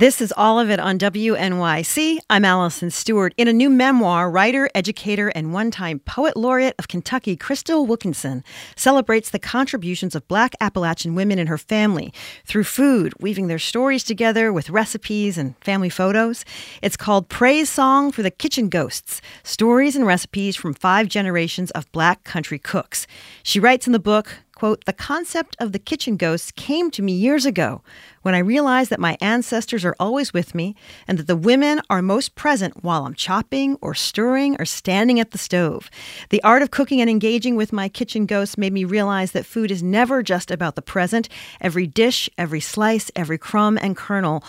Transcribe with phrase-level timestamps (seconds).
[0.00, 2.20] This is all of it on WNYC.
[2.30, 3.34] I'm Alison Stewart.
[3.36, 8.42] In a new memoir, writer, educator, and one time poet laureate of Kentucky, Crystal Wilkinson
[8.76, 12.14] celebrates the contributions of black Appalachian women and her family
[12.46, 16.46] through food, weaving their stories together with recipes and family photos.
[16.80, 22.24] It's called Praisesong for the Kitchen Ghosts Stories and Recipes from Five Generations of Black
[22.24, 23.06] Country Cooks.
[23.42, 27.12] She writes in the book, quote, the concept of the kitchen ghosts came to me
[27.12, 27.80] years ago
[28.20, 30.76] when I realized that my ancestors are always with me
[31.08, 35.30] and that the women are most present while I'm chopping or stirring or standing at
[35.30, 35.90] the stove.
[36.28, 39.70] The art of cooking and engaging with my kitchen ghosts made me realize that food
[39.70, 41.30] is never just about the present.
[41.62, 44.44] Every dish, every slice, every crumb and kernel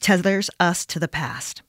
[0.00, 1.62] tethers us to the past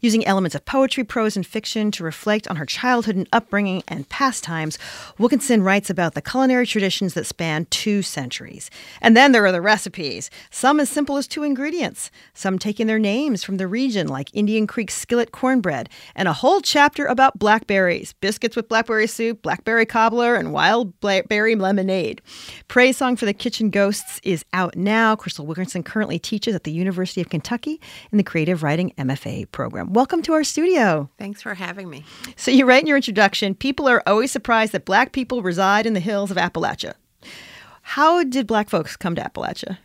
[0.00, 4.08] using elements of poetry, prose, and fiction to reflect on her childhood and upbringing and
[4.08, 4.78] pastimes,
[5.18, 8.70] Wilkinson writes about the culinary traditions that span two centuries.
[9.00, 12.98] And then there are the recipes, some as simple as two ingredients, some taking their
[12.98, 18.14] names from the region, like Indian Creek skillet cornbread, and a whole chapter about blackberries,
[18.14, 22.20] biscuits with blackberry soup, blackberry cobbler, and wild berry lemonade.
[22.68, 25.16] Praisesong for the Kitchen Ghosts is out now.
[25.16, 27.80] Crystal Wilkinson currently teaches at the University of Kentucky
[28.12, 29.67] in the Creative Writing MFA program.
[29.70, 31.10] Welcome to our studio.
[31.18, 32.04] Thanks for having me.
[32.36, 35.94] So, you write in your introduction people are always surprised that black people reside in
[35.94, 36.94] the hills of Appalachia.
[37.82, 39.78] How did black folks come to Appalachia?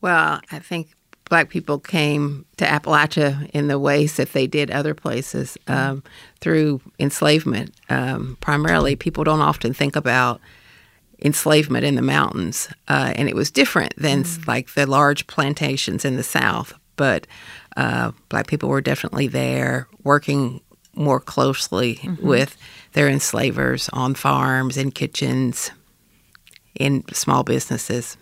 [0.00, 0.90] Well, I think
[1.28, 6.02] black people came to Appalachia in the ways that they did other places um,
[6.40, 7.74] through enslavement.
[7.88, 10.40] Um, primarily, people don't often think about
[11.20, 14.46] enslavement in the mountains, uh, and it was different than mm.
[14.46, 16.72] like the large plantations in the South.
[16.96, 17.26] But
[17.78, 20.60] uh, black people were definitely there working
[20.94, 22.26] more closely mm-hmm.
[22.26, 22.56] with
[22.92, 25.70] their enslavers on farms, in kitchens,
[26.74, 28.16] in small businesses.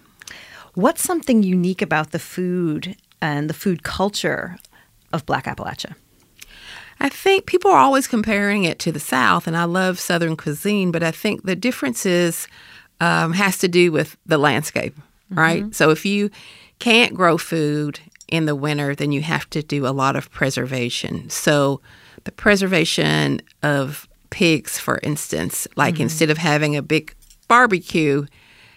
[0.75, 4.59] What's something unique about the food and the food culture
[5.11, 5.95] of Black Appalachia?
[7.01, 10.91] I think people are always comparing it to the South, and I love Southern cuisine,
[10.91, 12.47] but I think the difference is
[13.01, 14.95] um, has to do with the landscape,
[15.31, 15.63] right?
[15.63, 15.73] Mm-hmm.
[15.73, 16.31] So if you
[16.79, 21.29] can't grow food in the winter, then you have to do a lot of preservation.
[21.31, 21.81] So,
[22.25, 26.05] the preservation of pigs, for instance, like mm-hmm.
[26.05, 27.15] instead of having a big
[27.47, 28.27] barbecue,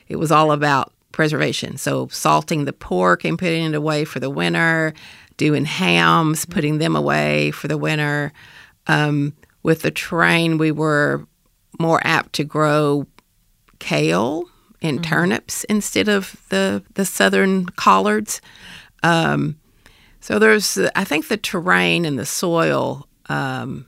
[0.08, 1.78] it was all about preservation.
[1.78, 4.94] So, salting the pork and putting it away for the winter,
[5.38, 8.32] doing hams, putting them away for the winter.
[8.88, 9.34] Um,
[9.64, 11.26] with the terrain, we were
[11.80, 13.08] more apt to grow
[13.80, 14.46] kale
[14.82, 15.10] and mm-hmm.
[15.10, 18.42] turnips instead of the the southern collards.
[19.04, 19.60] Um,
[20.22, 23.88] so there's, I think, the terrain and the soil um,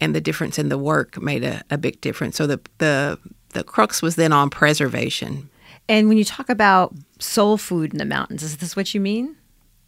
[0.00, 2.36] and the difference in the work made a, a big difference.
[2.36, 3.18] So the the
[3.50, 5.48] the crux was then on preservation.
[5.88, 9.36] And when you talk about soul food in the mountains, is this what you mean?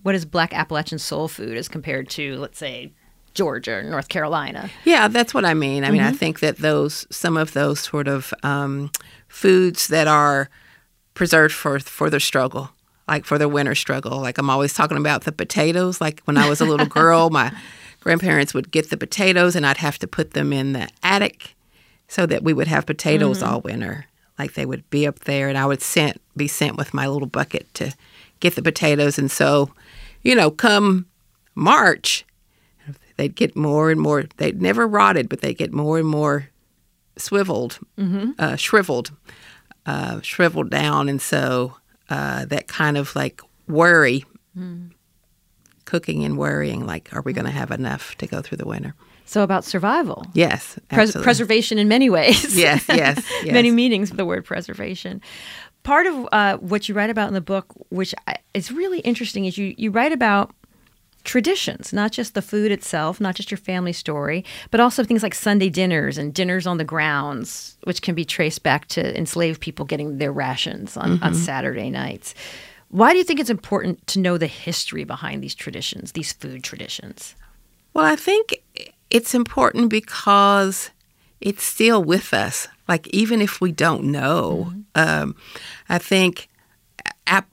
[0.02, 2.92] What is Black Appalachian soul food as compared to, let's say,
[3.34, 4.70] Georgia or North Carolina?
[4.84, 5.82] Yeah, that's what I mean.
[5.82, 5.92] I mm-hmm.
[5.94, 6.16] mean, I mm-hmm.
[6.16, 8.90] think that those some of those sort of um,
[9.28, 10.48] foods that are
[11.14, 12.70] preserved for for their struggle
[13.08, 14.20] like for the winter struggle.
[14.20, 16.00] Like I'm always talking about the potatoes.
[16.00, 17.52] Like when I was a little girl, my
[18.00, 21.54] grandparents would get the potatoes and I'd have to put them in the attic
[22.08, 23.54] so that we would have potatoes mm-hmm.
[23.54, 24.06] all winter.
[24.38, 27.28] Like they would be up there and I would sent be sent with my little
[27.28, 27.94] bucket to
[28.40, 29.70] get the potatoes and so,
[30.22, 31.06] you know, come
[31.54, 32.24] March
[33.16, 36.48] they'd get more and more they'd never rotted, but they'd get more and more
[37.16, 38.32] swiveled, mm-hmm.
[38.38, 39.10] uh, shriveled,
[39.86, 41.76] uh, shriveled down and so
[42.08, 44.24] uh, that kind of like worry,
[44.56, 44.90] mm.
[45.84, 48.94] cooking and worrying, like, are we going to have enough to go through the winter?
[49.24, 50.24] So about survival.
[50.34, 52.56] Yes, Pres- preservation in many ways.
[52.56, 53.52] Yes, yes, yes.
[53.52, 55.20] many meanings of the word preservation.
[55.82, 58.14] Part of uh, what you write about in the book, which
[58.54, 60.54] is really interesting, is you you write about
[61.26, 65.34] traditions, not just the food itself, not just your family story, but also things like
[65.34, 69.84] Sunday dinners and dinners on the grounds, which can be traced back to enslaved people
[69.84, 71.24] getting their rations on, mm-hmm.
[71.24, 72.34] on Saturday nights.
[72.88, 76.62] Why do you think it's important to know the history behind these traditions, these food
[76.62, 77.34] traditions?
[77.92, 78.62] Well, I think
[79.10, 80.90] it's important because
[81.40, 82.68] it's still with us.
[82.88, 84.80] Like, even if we don't know, mm-hmm.
[85.22, 85.36] um,
[85.88, 86.48] I think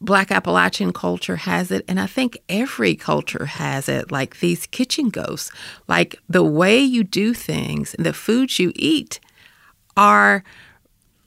[0.01, 4.11] Black Appalachian culture has it, and I think every culture has it.
[4.11, 5.51] Like these kitchen ghosts,
[5.87, 9.19] like the way you do things and the foods you eat
[9.97, 10.43] are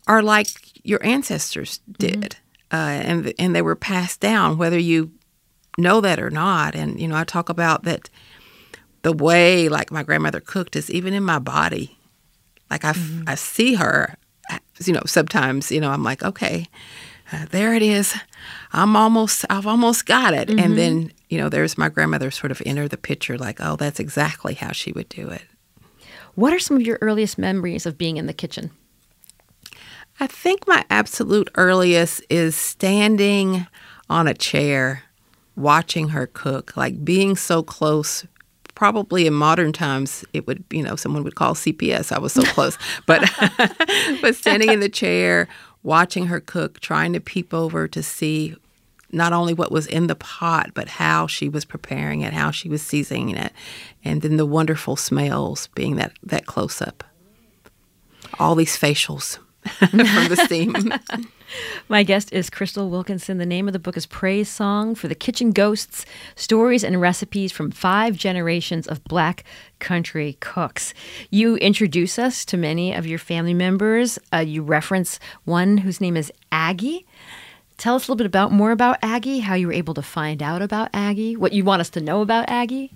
[0.06, 0.46] are like
[0.84, 2.36] your ancestors did,
[2.70, 2.76] mm-hmm.
[2.76, 4.58] uh, and and they were passed down.
[4.58, 5.10] Whether you
[5.78, 6.74] know that or not.
[6.74, 8.08] And, you know, I talk about that
[9.02, 11.98] the way like my grandmother cooked is even in my body.
[12.70, 13.24] Like I, mm-hmm.
[13.28, 14.16] I see her,
[14.84, 16.66] you know, sometimes, you know, I'm like, okay,
[17.32, 18.14] uh, there it is.
[18.72, 20.48] I'm almost, I've almost got it.
[20.48, 20.58] Mm-hmm.
[20.58, 23.98] And then, you know, there's my grandmother sort of enter the picture like, oh, that's
[23.98, 25.42] exactly how she would do it.
[26.34, 28.70] What are some of your earliest memories of being in the kitchen?
[30.20, 33.66] I think my absolute earliest is standing
[34.08, 35.02] on a chair
[35.56, 38.26] watching her cook, like being so close.
[38.74, 42.12] Probably in modern times, it would, you know, someone would call CPS.
[42.12, 42.76] I was so close.
[43.06, 43.24] but,
[44.20, 45.48] but standing in the chair,
[45.86, 48.56] watching her cook, trying to peep over to see
[49.12, 52.68] not only what was in the pot, but how she was preparing it, how she
[52.68, 53.52] was seasoning it,
[54.04, 57.04] and then the wonderful smells being that, that close up.
[58.40, 59.38] All these facials
[59.90, 60.74] from the steam.
[61.88, 63.38] My guest is Crystal Wilkinson.
[63.38, 66.04] The name of the book is Praisesong for the Kitchen Ghosts
[66.34, 69.44] Stories and Recipes from Five Generations of Black
[69.78, 70.94] Country Cooks.
[71.30, 74.18] You introduce us to many of your family members.
[74.32, 77.06] Uh, you reference one whose name is Aggie.
[77.78, 80.42] Tell us a little bit about more about Aggie, how you were able to find
[80.42, 82.92] out about Aggie, what you want us to know about Aggie.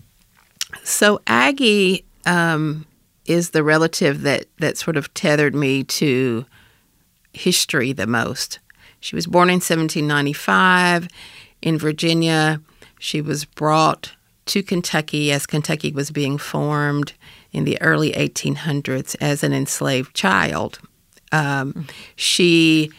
[0.84, 2.86] So Aggie um,
[3.26, 6.46] is the relative that that sort of tethered me to
[7.32, 8.58] history the most.
[9.00, 11.08] She was born in 1795
[11.62, 12.60] in Virginia.
[12.98, 14.12] She was brought
[14.46, 17.12] to Kentucky as Kentucky was being formed
[17.52, 20.78] in the early 1800s as an enslaved child.
[21.32, 21.86] Um,
[22.16, 22.90] she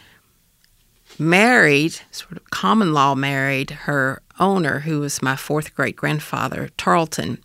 [1.18, 7.38] married, sort of common law married, her owner, who was my fourth great grandfather, Tarleton.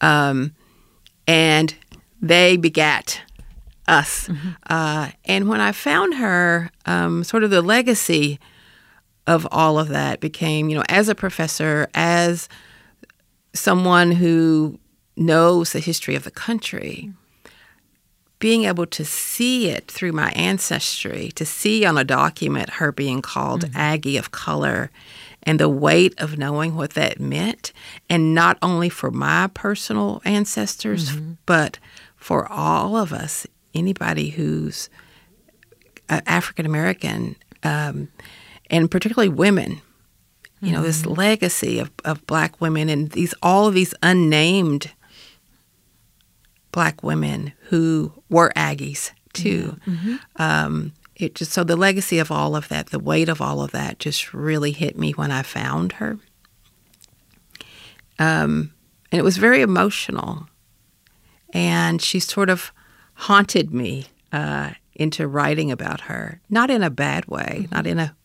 [0.00, 0.54] Um,
[1.26, 1.74] and
[2.20, 3.20] they begat
[3.88, 4.28] us.
[4.28, 4.48] Mm-hmm.
[4.68, 8.38] Uh, and when I found her, um, sort of the legacy
[9.26, 12.48] of all of that became, you know, as a professor, as
[13.54, 14.78] someone who
[15.16, 17.12] knows the history of the country,
[18.38, 23.22] being able to see it through my ancestry, to see on a document her being
[23.22, 23.76] called mm-hmm.
[23.76, 24.90] Aggie of color,
[25.44, 27.72] and the weight of knowing what that meant,
[28.08, 31.32] and not only for my personal ancestors, mm-hmm.
[31.46, 31.78] but
[32.16, 34.88] for all of us anybody who's
[36.08, 38.08] African American, um,
[38.70, 39.80] and particularly women.
[40.60, 40.86] You know, mm-hmm.
[40.86, 44.92] this legacy of, of black women and these all of these unnamed
[46.70, 49.76] black women who were Aggies too.
[49.86, 50.16] Mm-hmm.
[50.36, 53.72] Um, it just so the legacy of all of that, the weight of all of
[53.72, 56.18] that, just really hit me when I found her.
[58.18, 58.72] Um,
[59.10, 60.46] and it was very emotional.
[61.52, 62.72] And she sort of
[63.22, 66.40] haunted me uh, into writing about her.
[66.50, 67.74] Not in a bad way, mm-hmm.
[67.74, 68.16] not in a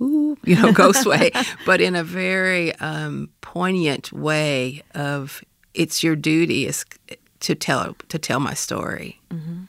[0.00, 1.30] ooh, you know, ghost way,
[1.64, 6.84] but in a very um, poignant way of it's your duty is
[7.40, 9.20] to tell to tell my story.
[9.30, 9.64] Mm-hmm.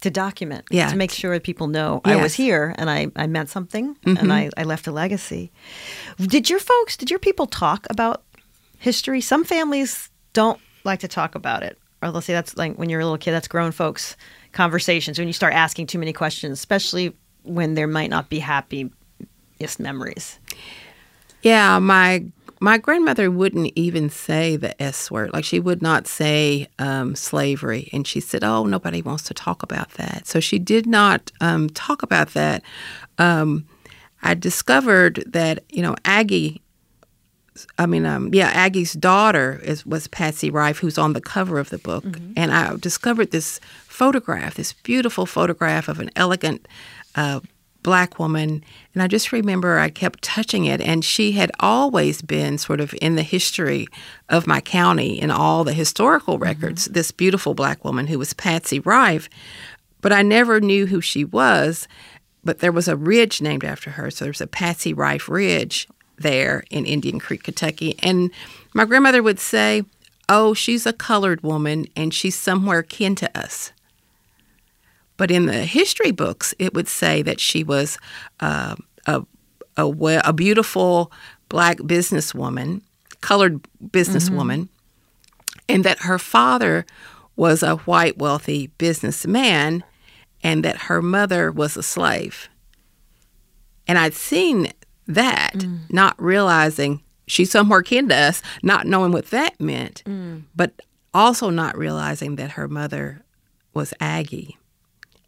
[0.00, 0.90] To document, yeah.
[0.90, 2.18] to make sure people know yes.
[2.18, 4.18] I was here and I, I meant something mm-hmm.
[4.18, 5.50] and I, I left a legacy.
[6.18, 8.22] Did your folks, did your people talk about
[8.76, 9.22] history?
[9.22, 13.00] Some families don't like to talk about it or let's say that's like when you're
[13.00, 14.16] a little kid, that's grown folks
[14.52, 15.18] conversations.
[15.18, 20.38] When you start asking too many questions, especially when there might not be happiest memories.
[21.42, 22.24] Yeah, my
[22.60, 25.32] my grandmother wouldn't even say the S word.
[25.32, 29.62] Like she would not say um, slavery, and she said, "Oh, nobody wants to talk
[29.62, 32.62] about that." So she did not um, talk about that.
[33.18, 33.66] Um,
[34.22, 36.62] I discovered that you know Aggie
[37.78, 41.70] I mean, um, yeah, Aggie's daughter is was Patsy Rife, who's on the cover of
[41.70, 42.32] the book, mm-hmm.
[42.36, 46.66] and I discovered this photograph, this beautiful photograph of an elegant
[47.14, 47.40] uh,
[47.82, 52.58] black woman, and I just remember I kept touching it, and she had always been
[52.58, 53.86] sort of in the history
[54.28, 56.44] of my county in all the historical mm-hmm.
[56.44, 56.84] records.
[56.84, 56.94] Mm-hmm.
[56.94, 59.28] This beautiful black woman who was Patsy Rife,
[60.00, 61.86] but I never knew who she was.
[62.42, 66.64] But there was a ridge named after her, so there's a Patsy Rife Ridge there
[66.70, 67.96] in Indian Creek, Kentucky.
[68.02, 68.30] And
[68.72, 69.84] my grandmother would say,
[70.28, 73.72] Oh, she's a colored woman and she's somewhere kin to us.
[75.16, 77.98] But in the history books, it would say that she was
[78.40, 78.74] uh,
[79.06, 79.22] a,
[79.76, 79.86] a,
[80.24, 81.12] a, beautiful
[81.48, 82.80] black businesswoman,
[83.20, 85.64] colored businesswoman, mm-hmm.
[85.68, 86.84] and that her father
[87.36, 89.84] was a white wealthy businessman
[90.42, 92.48] and that her mother was a slave.
[93.86, 94.72] And I'd seen
[95.06, 95.80] that, mm.
[95.90, 100.42] not realizing she's somewhere kin to us, not knowing what that meant, mm.
[100.54, 100.72] but
[101.12, 103.24] also not realizing that her mother
[103.72, 104.56] was Aggie.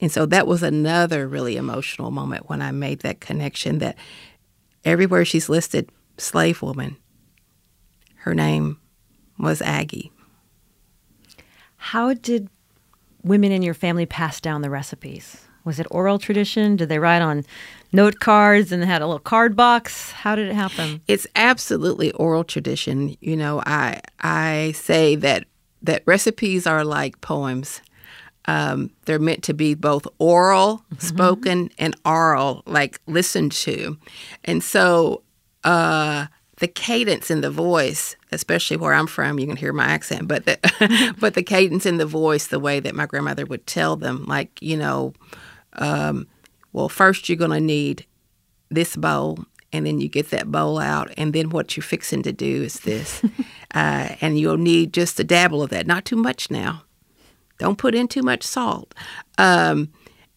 [0.01, 3.97] And so that was another really emotional moment when I made that connection that
[4.85, 6.97] everywhere she's listed slave woman.
[8.17, 8.79] Her name
[9.39, 10.13] was Aggie.
[11.77, 12.49] How did
[13.23, 15.47] women in your family pass down the recipes?
[15.65, 16.77] Was it oral tradition?
[16.77, 17.45] Did they write on
[17.97, 20.13] note cards and had a little card box?
[20.13, 21.01] How did it happen?
[21.09, 23.17] It's absolutely oral tradition.
[23.21, 25.47] You know, I I say that
[25.83, 27.81] that recipes are like poems.
[28.45, 31.05] Um, they're meant to be both oral, mm-hmm.
[31.05, 33.99] spoken, and oral, like listened to.
[34.45, 35.23] And so
[35.65, 36.27] uh,
[36.59, 40.45] the cadence in the voice, especially where I'm from, you can hear my accent, but
[40.45, 44.25] the, but the cadence in the voice, the way that my grandmother would tell them,
[44.27, 45.13] like, you know,
[45.73, 46.29] um,
[46.77, 48.05] well, first you're going to need
[48.69, 49.39] this bowl,
[49.73, 52.81] and then you get that bowl out, and then what you're fixing to do is
[52.81, 53.23] this.
[53.75, 56.83] uh, and you'll need just a dabble of that, not too much now.
[57.59, 58.95] Don't put in too much salt.
[59.39, 59.91] Um,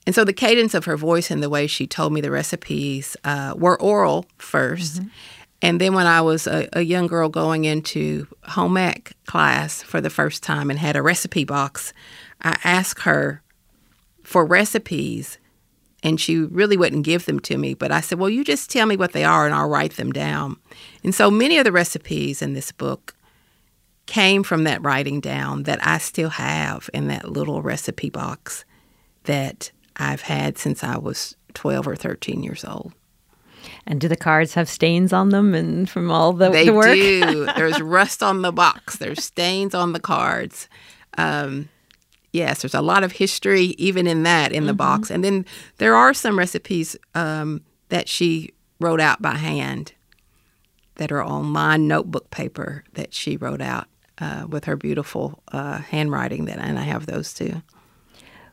[0.06, 3.18] and so the cadence of her voice and the way she told me the recipes
[3.26, 5.08] uh, were oral 1st mm-hmm.
[5.62, 10.00] And then when I was a, a, young girl going into home ec class for
[10.00, 11.92] the first time and had a recipe box,
[12.42, 13.44] I asked her
[14.24, 15.38] for recipes
[16.04, 17.74] and she really wouldn't give them to me.
[17.74, 20.12] But I said, Well, you just tell me what they are and I'll write them
[20.12, 20.58] down.
[21.04, 23.16] And so many of the recipes in this book
[24.06, 28.66] came from that writing down that I still have in that little recipe box
[29.26, 32.94] that I've had since I was 12 or 13 years old.
[33.86, 36.96] And do the cards have stains on them and from all the, they the work?
[36.96, 37.46] do.
[37.56, 38.98] There's rust on the box.
[38.98, 40.70] There's stains on the cards.
[41.18, 41.70] Um,
[42.32, 44.78] yes, there's a lot of history even in that in the mm-hmm.
[44.78, 45.12] box.
[45.12, 45.46] And then
[45.78, 49.94] there are some recipes um, that she wrote out by hand
[50.96, 53.88] that are on my notebook paper that she wrote out
[54.20, 56.46] uh, with her beautiful uh, handwriting.
[56.46, 57.62] That and I have those too.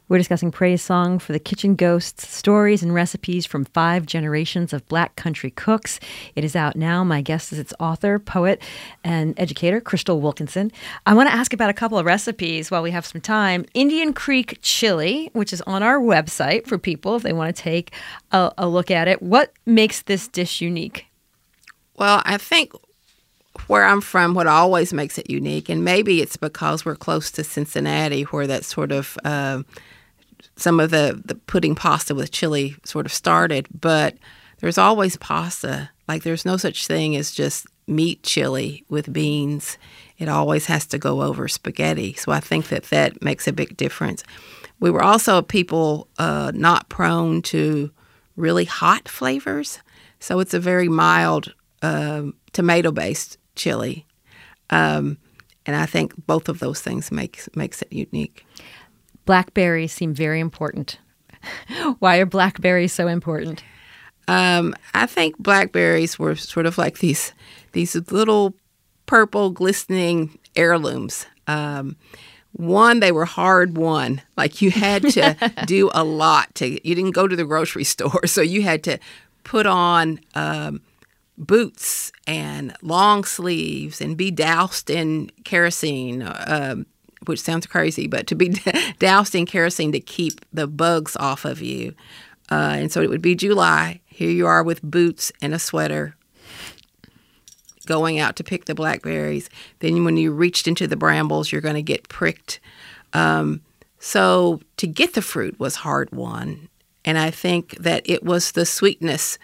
[0.08, 5.16] We're discussing Praisesong for the Kitchen Ghosts stories and recipes from five generations of black
[5.16, 5.98] country cooks.
[6.36, 7.02] It is out now.
[7.02, 8.62] My guest is its author, poet,
[9.02, 10.70] and educator, Crystal Wilkinson.
[11.06, 13.64] I want to ask about a couple of recipes while we have some time.
[13.74, 17.92] Indian Creek chili, which is on our website for people if they want to take
[18.30, 19.20] a, a look at it.
[19.20, 21.06] What makes this dish unique?
[21.96, 22.70] Well, I think
[23.66, 27.42] where I'm from, what always makes it unique, and maybe it's because we're close to
[27.42, 29.62] Cincinnati, where that sort of uh,
[30.56, 34.16] some of the, the putting pasta with chili sort of started, but
[34.58, 35.90] there's always pasta.
[36.08, 39.78] Like there's no such thing as just meat chili with beans.
[40.18, 42.14] It always has to go over spaghetti.
[42.14, 44.24] So I think that that makes a big difference.
[44.80, 47.90] We were also people uh, not prone to
[48.36, 49.80] really hot flavors.
[50.20, 54.06] So it's a very mild uh, tomato based chili.
[54.70, 55.18] Um,
[55.64, 58.46] and I think both of those things makes makes it unique.
[59.26, 60.98] Blackberries seem very important.
[61.98, 63.62] Why are blackberries so important?
[64.28, 67.32] Um, I think blackberries were sort of like these
[67.72, 68.54] these little
[69.06, 71.26] purple glistening heirlooms.
[71.46, 71.96] Um,
[72.52, 74.22] one, they were hard won.
[74.36, 76.88] Like you had to do a lot to.
[76.88, 78.98] You didn't go to the grocery store, so you had to
[79.44, 80.80] put on um,
[81.38, 86.22] boots and long sleeves and be doused in kerosene.
[86.46, 86.86] Um,
[87.24, 88.48] which sounds crazy, but to be
[88.98, 91.94] doused in kerosene to keep the bugs off of you.
[92.50, 94.00] Uh, and so it would be July.
[94.06, 96.14] Here you are with boots and a sweater
[97.86, 99.48] going out to pick the blackberries.
[99.78, 102.60] Then when you reached into the brambles, you're going to get pricked.
[103.12, 103.62] Um,
[103.98, 106.68] so to get the fruit was hard won.
[107.04, 109.38] And I think that it was the sweetness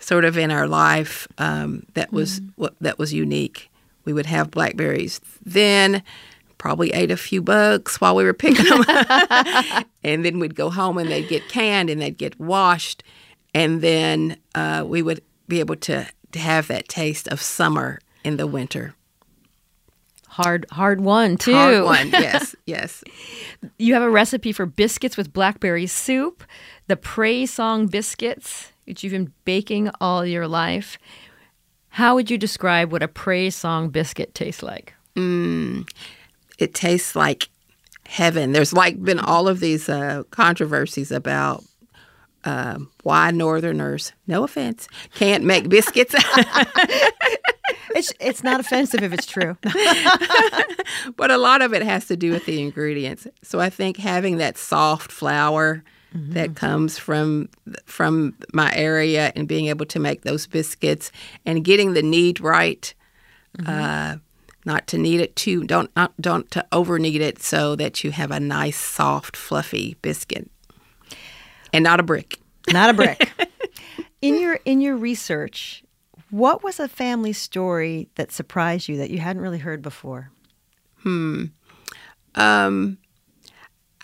[0.00, 2.50] sort of in our life um, that was mm.
[2.56, 3.70] what that was unique.
[4.04, 5.20] We would have blackberries.
[5.44, 6.02] Then
[6.64, 8.84] probably ate a few bugs while we were picking them.
[10.02, 13.02] and then we'd go home and they'd get canned and they'd get washed.
[13.52, 18.38] And then uh, we would be able to, to have that taste of summer in
[18.38, 18.94] the winter.
[20.26, 21.52] Hard, hard one too.
[21.52, 23.04] Hard one, yes, yes.
[23.78, 26.44] You have a recipe for biscuits with blackberry soup,
[26.86, 30.96] the Praise Song biscuits, which you've been baking all your life.
[31.90, 34.94] How would you describe what a Praise Song biscuit tastes like?
[35.14, 35.86] Mm,
[36.58, 37.48] it tastes like
[38.06, 38.52] heaven.
[38.52, 41.64] There's like been all of these uh, controversies about
[42.44, 46.14] uh, why Northerners, no offense, can't make biscuits.
[47.94, 49.56] it's it's not offensive if it's true.
[51.16, 53.26] but a lot of it has to do with the ingredients.
[53.42, 55.82] So I think having that soft flour
[56.14, 56.32] mm-hmm.
[56.32, 57.48] that comes from
[57.86, 61.10] from my area and being able to make those biscuits
[61.46, 62.92] and getting the knead right.
[63.58, 63.70] Mm-hmm.
[63.70, 64.16] Uh,
[64.64, 68.10] not to knead it too don't not, don't to over knead it so that you
[68.10, 70.50] have a nice soft fluffy biscuit
[71.72, 72.38] and not a brick
[72.72, 73.30] not a brick
[74.22, 75.84] in your in your research
[76.30, 80.30] What was a family story that surprised you that you hadn't really heard before?
[81.02, 81.44] Hmm.
[82.34, 82.98] Um,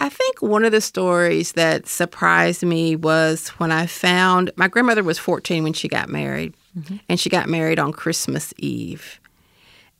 [0.01, 5.03] I think one of the stories that surprised me was when I found my grandmother
[5.03, 6.97] was 14 when she got married, mm-hmm.
[7.09, 9.20] and she got married on Christmas Eve.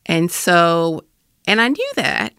[0.07, 1.05] And so,
[1.47, 2.35] and I knew that,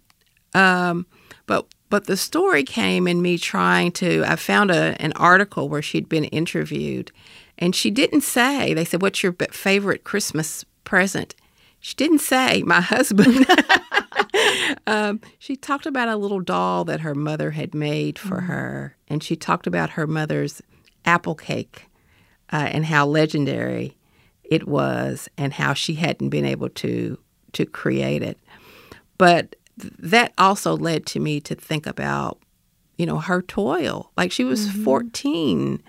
[0.53, 1.05] um,
[1.45, 4.23] but but the story came in me trying to.
[4.25, 7.11] I found a, an article where she'd been interviewed,
[7.57, 8.73] and she didn't say.
[8.73, 11.35] They said, "What's your favorite Christmas present?"
[11.79, 13.45] She didn't say my husband.
[14.87, 18.95] um, she talked about a little doll that her mother had made for mm her,
[19.07, 20.61] and she talked about her mother's
[21.05, 21.87] apple cake
[22.53, 23.97] uh, and how legendary
[24.43, 27.17] it was, and how she hadn't been able to
[27.53, 28.37] to create it.
[29.17, 32.39] But that also led to me to think about,
[32.97, 34.11] you know, her toil.
[34.17, 34.83] Like she was mm-hmm.
[34.83, 35.83] 14.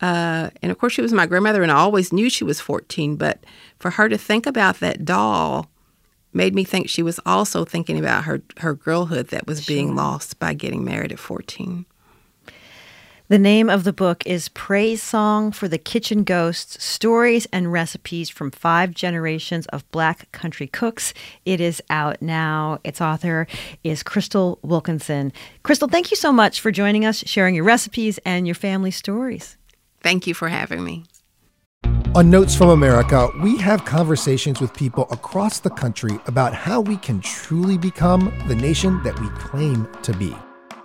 [0.00, 3.16] Uh, and of course, she was my grandmother, and I always knew she was 14.
[3.16, 3.44] But
[3.78, 5.68] for her to think about that doll
[6.32, 9.74] made me think she was also thinking about her, her girlhood that was sure.
[9.74, 11.86] being lost by getting married at 14.
[13.30, 18.50] The name of the book is Praisesong for the Kitchen Ghosts Stories and Recipes from
[18.50, 21.12] Five Generations of Black Country Cooks.
[21.44, 22.78] It is out now.
[22.84, 23.46] Its author
[23.84, 25.30] is Crystal Wilkinson.
[25.62, 29.58] Crystal, thank you so much for joining us, sharing your recipes and your family stories.
[30.00, 31.04] Thank you for having me.
[32.14, 36.96] On Notes from America, we have conversations with people across the country about how we
[36.96, 40.34] can truly become the nation that we claim to be.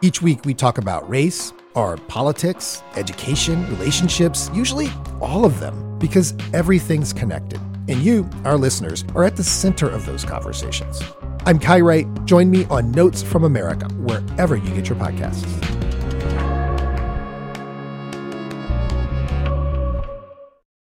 [0.04, 4.90] Each week, we talk about race our politics, education, relationships, usually
[5.22, 7.60] all of them, because everything's connected.
[7.88, 11.02] And you, our listeners, are at the center of those conversations.
[11.46, 12.26] I'm Kai Wright.
[12.26, 15.83] Join me on Notes from America, wherever you get your podcasts.